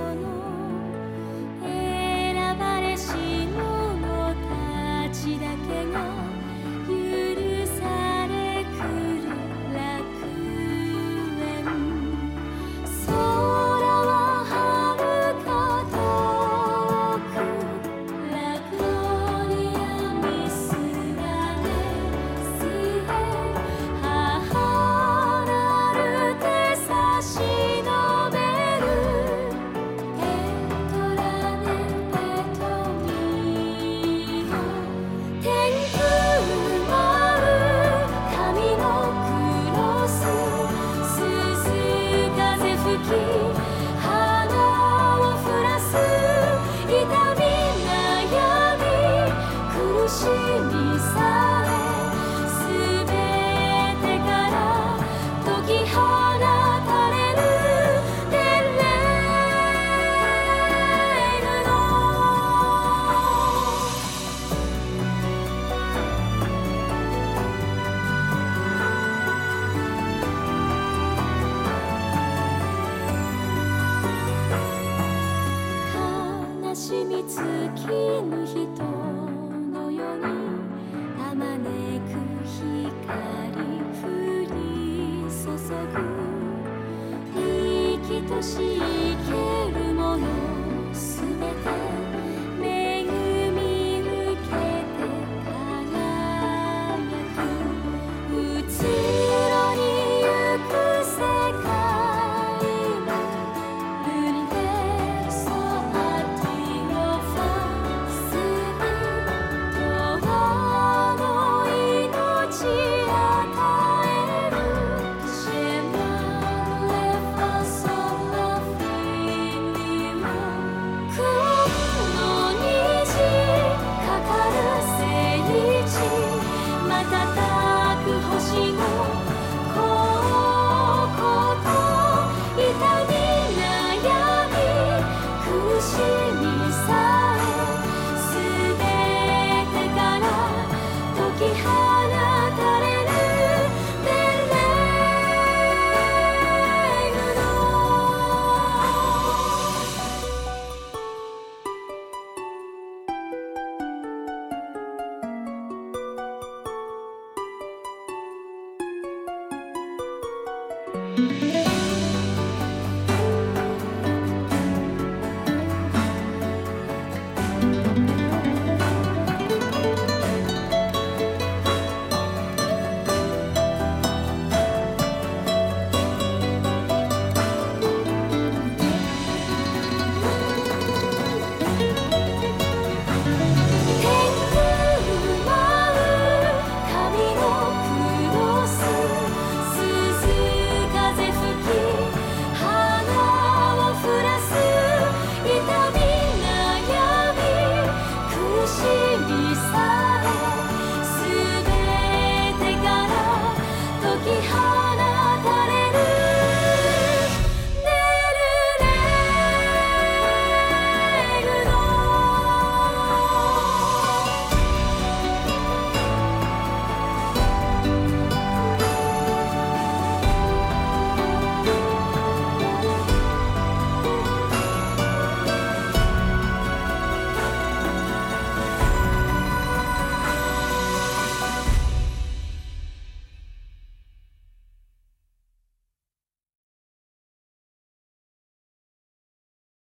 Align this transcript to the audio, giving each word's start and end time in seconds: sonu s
sonu 0.00 0.29
s 77.30 77.59